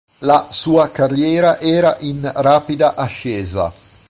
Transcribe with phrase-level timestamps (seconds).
[0.21, 3.71] La sua carriera era in rapida ascesa.